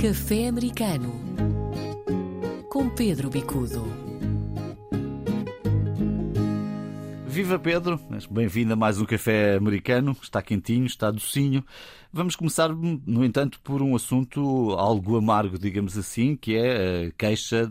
[0.00, 1.12] Café Americano
[2.70, 3.84] com Pedro Bicudo.
[7.26, 8.00] Viva Pedro,
[8.30, 10.16] bem-vindo a mais um café americano.
[10.22, 11.62] Está quentinho, está docinho.
[12.12, 17.70] Vamos começar, no entanto, por um assunto algo amargo, digamos assim, que é a queixa,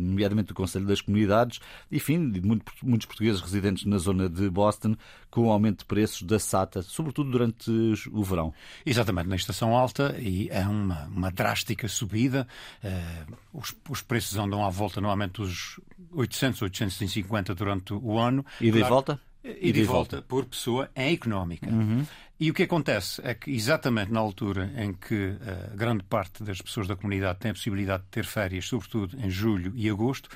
[0.00, 4.96] nomeadamente do Conselho das Comunidades, enfim, de muitos portugueses residentes na zona de Boston,
[5.30, 7.70] com o aumento de preços da SATA, sobretudo durante
[8.10, 8.52] o verão.
[8.84, 12.48] Exatamente, na estação alta, e é uma, uma drástica subida.
[12.82, 15.78] Uh, os, os, preços andam à volta, normalmente, dos
[16.12, 18.44] 800, 850 durante o ano.
[18.60, 19.27] E de claro, volta?
[19.60, 21.68] E, e de, volta, volta, por pessoa, é económica.
[21.68, 22.04] Uhum.
[22.40, 26.62] E o que acontece é que, exatamente na altura em que uh, grande parte das
[26.62, 30.28] pessoas da comunidade tem a possibilidade de ter férias, sobretudo em julho e agosto,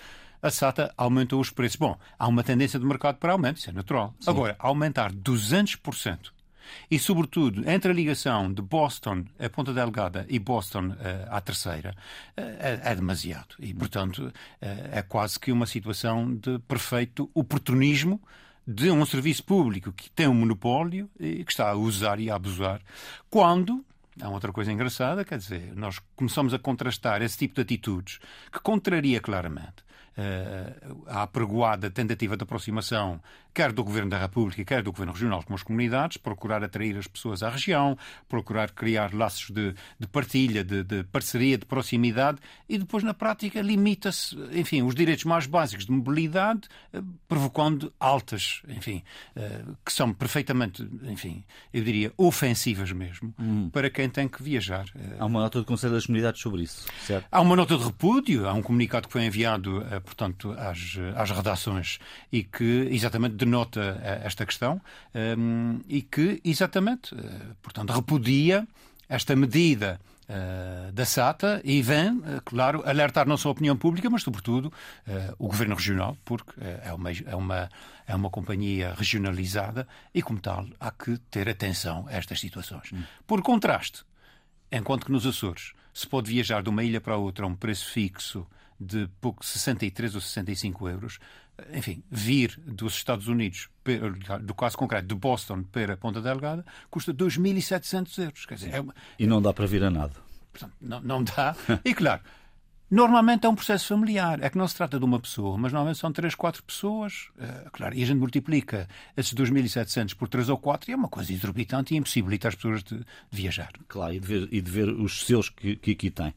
[0.43, 1.77] a SATA aumentou os preços.
[1.77, 4.12] Bom, há uma tendência de mercado para aumento, isso é natural.
[4.19, 4.30] Sim.
[4.30, 6.33] Agora, aumentar 200%.
[6.91, 10.95] E, sobretudo, entre a ligação de Boston a Ponta Delgada e Boston uh,
[11.31, 11.95] à Terceira,
[12.37, 13.55] uh, é, é, demasiado.
[13.59, 18.20] E, portanto, uh, é quase que uma situação de perfeito oportunismo
[18.67, 22.37] de um serviço público que tem um monopólio e que está a usar e a
[22.37, 22.81] abusar,
[23.29, 23.85] quando
[24.21, 28.19] Há outra coisa engraçada, quer dizer, nós começamos a contrastar esse tipo de atitudes
[28.53, 29.83] que contraria claramente
[31.07, 33.21] a apregoada tentativa de aproximação
[33.55, 37.07] quer do Governo da República, quer do Governo Regional com as comunidades, procurar atrair as
[37.07, 37.97] pessoas à região,
[38.29, 43.61] procurar criar laços de, de partilha, de, de, parceria, de proximidade e depois, na prática,
[43.61, 49.03] limita-se, enfim, os direitos mais básicos de mobilidade, eh, provocando altas, enfim,
[49.37, 53.69] eh, que são perfeitamente, enfim, eu diria, ofensivas mesmo, hum.
[53.71, 54.87] para quem tem que viajar.
[54.97, 55.17] Eh.
[55.19, 57.27] Há uma nota do Conselho das Comunidades sobre isso, certo?
[57.31, 61.98] Há uma nota de repúdio, há um comunicado que foi enviado, portanto, às, às redações
[62.31, 64.81] e que, exatamente, denota eh, esta questão
[65.14, 67.20] um, e que, exatamente, uh,
[67.62, 68.67] portanto, repudia
[69.09, 74.22] esta medida uh, da SATA e vem, claro, alertar não só a opinião pública, mas,
[74.22, 74.72] sobretudo,
[75.39, 77.70] o Governo Regional, porque é uma, é, uma,
[78.06, 82.93] é uma companhia regionalizada e, como tal, há que ter atenção a estas situações.
[82.93, 83.03] Hum.
[83.27, 84.04] Por contraste,
[84.71, 87.91] enquanto que nos Açores se pode viajar de uma ilha para outra a um preço
[87.91, 88.47] fixo
[88.82, 91.19] de pouco 63 ou 65 euros,
[91.72, 93.69] enfim, vir dos Estados Unidos,
[94.43, 98.47] do caso concreto de Boston para Ponta Delgada, custa 2.700 euros.
[98.47, 98.94] Quer dizer, é uma...
[99.19, 100.15] E não dá para vir a nada.
[100.53, 101.54] Portanto, não, não dá.
[101.84, 102.22] E claro,
[102.92, 104.38] Normalmente é um processo familiar.
[104.42, 107.30] É que não se trata de uma pessoa, mas normalmente são três, quatro pessoas.
[107.38, 108.86] Uh, claro, e a gente multiplica
[109.16, 112.84] esses 2.700 por três ou quatro e é uma coisa exorbitante e impossibilita as pessoas
[112.84, 113.70] de, de viajar.
[113.88, 116.34] Claro, e de ver, e de ver os seus que, que aqui têm.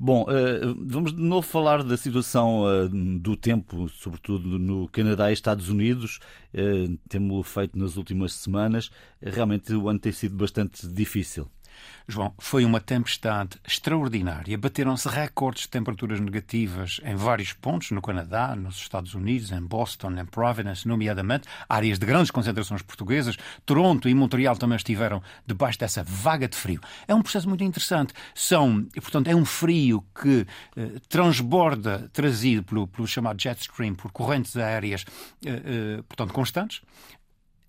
[0.00, 5.34] Bom, uh, vamos de novo falar da situação uh, do tempo, sobretudo no Canadá e
[5.34, 6.20] Estados Unidos.
[7.10, 8.90] temos feito nas últimas semanas.
[9.20, 11.50] Realmente o ano tem sido bastante difícil.
[12.10, 14.56] João, foi uma tempestade extraordinária.
[14.56, 20.12] Bateram-se recordes de temperaturas negativas em vários pontos, no Canadá, nos Estados Unidos, em Boston,
[20.12, 23.36] em Providence, nomeadamente, áreas de grandes concentrações portuguesas.
[23.66, 26.80] Toronto e Montreal também estiveram debaixo dessa vaga de frio.
[27.06, 28.14] É um processo muito interessante.
[28.34, 30.46] São, portanto, é um frio que
[30.76, 35.04] eh, transborda, trazido pelo, pelo chamado jet stream, por correntes aéreas,
[35.44, 36.80] eh, eh, portanto, constantes,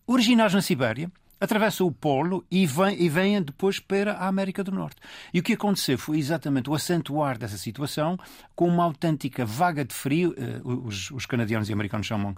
[0.07, 4.71] originais na Sibéria atravessa o Polo e vem, e vem depois para a América do
[4.71, 4.97] Norte.
[5.33, 8.17] E o que aconteceu foi exatamente o acentuar dessa situação
[8.55, 12.35] com uma autêntica vaga de frio, eh, os, os canadianos e americanos chamam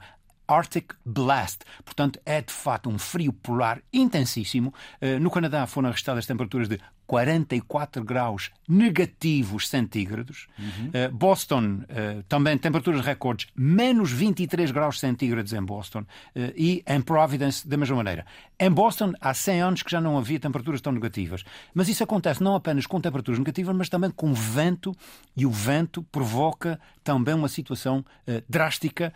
[0.47, 1.63] Arctic Blast.
[1.83, 4.73] Portanto, é de facto um frio polar intensíssimo.
[4.99, 6.79] Eh, no Canadá foram registradas temperaturas de
[7.11, 10.47] 44 graus negativos centígrados.
[10.57, 10.87] Uhum.
[10.87, 16.05] Uh, Boston, uh, também temperaturas recordes, menos 23 graus centígrados em Boston.
[16.33, 18.25] Uh, e em Providence, da mesma maneira.
[18.57, 21.43] Em Boston, há 100 anos que já não havia temperaturas tão negativas.
[21.73, 24.95] Mas isso acontece não apenas com temperaturas negativas, mas também com vento.
[25.35, 28.05] E o vento provoca também uma situação
[28.47, 29.13] drástica.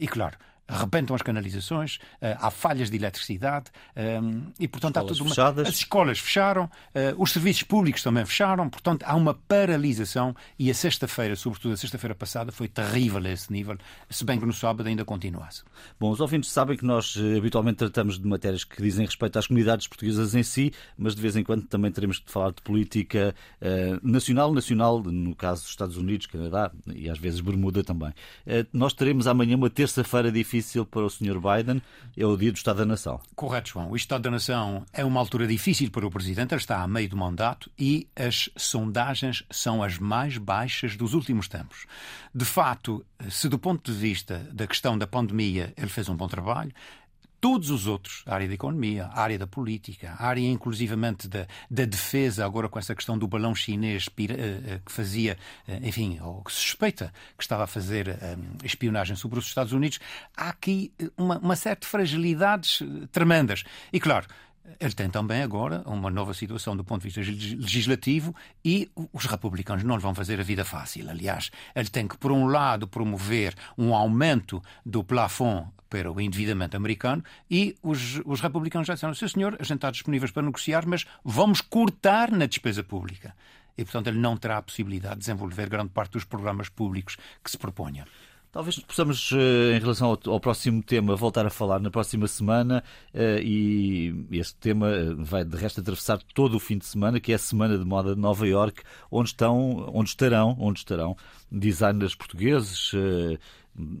[0.00, 0.36] e, claro,
[0.68, 3.70] arrebentam as canalizações, há falhas de eletricidade
[4.60, 5.62] e, portanto, escolas há tudo uma...
[5.62, 10.74] As escolas fecharam, eh, os serviços públicos também fecharam, portanto, há uma paralisação e a
[10.74, 13.76] sexta-feira, sobretudo a sexta-feira passada, foi terrível a esse nível,
[14.08, 15.62] se bem que no sábado ainda continuasse.
[16.00, 19.86] Bom, os ouvintes sabem que nós habitualmente tratamos de matérias que dizem respeito às comunidades
[19.86, 23.34] portuguesas em si, mas de vez em quando também teremos de falar de política
[24.02, 28.12] nacional, nacional, no caso dos Estados Unidos, Canadá e às vezes Bermuda também.
[28.72, 31.38] nós teremos amanhã uma terça-feira difícil para o Sr.
[31.38, 31.82] Biden
[32.16, 33.20] é o dia do Estado da Nação.
[33.34, 33.90] Correto, João.
[33.90, 37.07] O Estado da Nação é uma altura difícil para o Presidente, ele está a meio
[37.08, 41.86] do mandato e as sondagens são as mais baixas dos últimos tempos.
[42.34, 46.28] De facto, se do ponto de vista da questão da pandemia ele fez um bom
[46.28, 46.72] trabalho,
[47.40, 51.46] todos os outros, a área da economia, a área da política, a área inclusivamente da,
[51.70, 56.18] da defesa, agora com essa questão do balão chinês eh, eh, que fazia, eh, enfim,
[56.20, 58.18] ou que suspeita que estava a fazer
[58.64, 60.00] espionagem sobre os Estados Unidos,
[60.36, 62.82] há aqui uma, uma série de fragilidades
[63.12, 63.64] tremendas.
[63.92, 64.26] E claro,
[64.80, 68.34] ele tem também agora uma nova situação do ponto de vista legislativo
[68.64, 71.08] e os republicanos não lhe vão fazer a vida fácil.
[71.08, 76.76] Aliás, ele tem que, por um lado, promover um aumento do plafond para o endividamento
[76.76, 80.86] americano e os, os republicanos já disseram: Sim, senhor, a gente está disponíveis para negociar,
[80.86, 83.34] mas vamos cortar na despesa pública.
[83.76, 87.50] E, portanto, ele não terá a possibilidade de desenvolver grande parte dos programas públicos que
[87.50, 88.06] se proponha.
[88.50, 93.40] Talvez possamos, eh, em relação ao, próximo tema, voltar a falar na próxima semana eh,
[93.42, 97.34] e este tema eh, vai de resto atravessar todo o fim de semana, que é
[97.34, 101.14] a Semana de Moda de Nova York, onde estão, onde estarão, onde estarão
[101.52, 102.92] designers portugueses,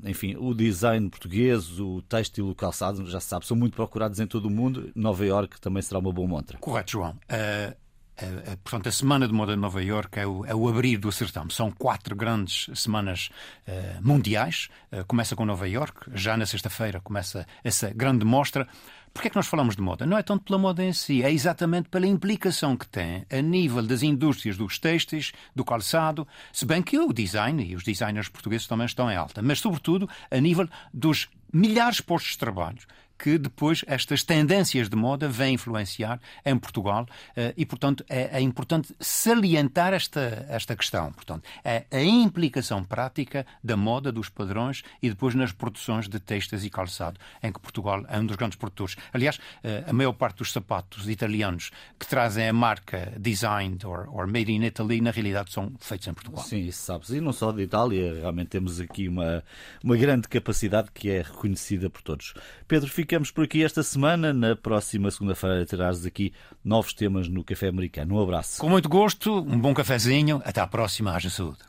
[0.04, 4.26] enfim, o design português, o têxtil, o calçado, já se sabe, são muito procurados em
[4.26, 4.90] todo o mundo.
[4.94, 6.58] Nova York também será uma boa montra.
[6.58, 7.16] Correto, João.
[7.30, 7.87] Uh
[8.18, 10.98] a, a, portanto, a Semana de Moda de Nova Iorque é o, é o abrir
[10.98, 11.52] do certame.
[11.52, 13.30] São quatro grandes semanas
[13.66, 14.68] uh, mundiais.
[14.92, 18.66] Uh, começa com Nova Iorque, já na sexta-feira começa essa grande mostra.
[19.12, 20.04] Porquê é que nós falamos de moda?
[20.04, 23.82] Não é tanto pela moda em si, é exatamente pela implicação que tem a nível
[23.82, 28.66] das indústrias dos têxteis, do calçado, se bem que o design e os designers portugueses
[28.66, 32.78] também estão em alta, mas sobretudo a nível dos milhares de postos de trabalho
[33.18, 37.06] que depois estas tendências de moda vêm influenciar em Portugal
[37.36, 41.12] eh, e, portanto, é, é importante salientar esta, esta questão.
[41.12, 46.64] Portanto, é a implicação prática da moda, dos padrões e depois nas produções de textas
[46.64, 48.96] e calçado, em que Portugal é um dos grandes produtores.
[49.12, 54.26] Aliás, eh, a maior parte dos sapatos italianos que trazem a marca designed or, or
[54.26, 56.44] made in Italy, na realidade, são feitos em Portugal.
[56.44, 57.10] Sim, isso sabes.
[57.10, 59.42] E não só de Itália, realmente temos aqui uma,
[59.82, 62.34] uma grande capacidade que é reconhecida por todos.
[62.66, 64.34] Pedro, fica ficamos por aqui esta semana.
[64.34, 66.30] Na próxima segunda-feira terás aqui
[66.62, 68.16] novos temas no Café Americano.
[68.16, 68.60] Um abraço.
[68.60, 70.42] Com muito gosto, um bom cafezinho.
[70.44, 71.12] Até à próxima.
[71.12, 71.60] Haja saúde.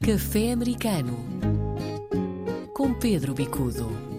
[0.00, 1.18] Café Americano
[2.72, 4.17] com Pedro Bicudo.